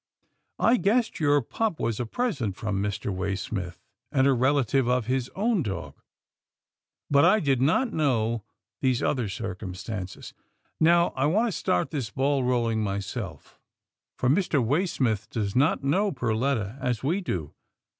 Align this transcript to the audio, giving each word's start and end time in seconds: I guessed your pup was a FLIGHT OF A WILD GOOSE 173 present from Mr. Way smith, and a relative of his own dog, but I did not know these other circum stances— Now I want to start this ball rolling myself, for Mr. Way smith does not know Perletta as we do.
I 0.57 0.77
guessed 0.77 1.19
your 1.19 1.39
pup 1.43 1.79
was 1.79 1.99
a 1.99 2.07
FLIGHT 2.07 2.07
OF 2.07 2.07
A 2.41 2.45
WILD 2.45 2.53
GOOSE 2.55 2.61
173 2.63 3.13
present 3.13 3.13
from 3.13 3.13
Mr. 3.13 3.15
Way 3.15 3.35
smith, 3.35 3.81
and 4.11 4.25
a 4.25 4.33
relative 4.33 4.87
of 4.87 5.05
his 5.05 5.29
own 5.35 5.61
dog, 5.61 6.01
but 7.11 7.23
I 7.23 7.39
did 7.39 7.61
not 7.61 7.93
know 7.93 8.43
these 8.81 9.03
other 9.03 9.29
circum 9.29 9.75
stances— 9.75 10.33
Now 10.79 11.09
I 11.09 11.27
want 11.27 11.49
to 11.49 11.51
start 11.51 11.91
this 11.91 12.09
ball 12.09 12.43
rolling 12.43 12.81
myself, 12.83 13.59
for 14.17 14.27
Mr. 14.27 14.59
Way 14.65 14.87
smith 14.87 15.29
does 15.29 15.55
not 15.55 15.83
know 15.83 16.11
Perletta 16.11 16.79
as 16.81 17.03
we 17.03 17.21
do. 17.21 17.53